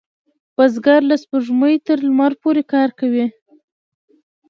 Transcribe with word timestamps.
بزګر 0.55 1.01
له 1.09 1.15
سپوږمۍ 1.23 1.75
تر 1.85 1.97
لمر 2.07 2.31
پورې 2.41 2.63
کار 2.73 2.89
کوي 2.99 3.25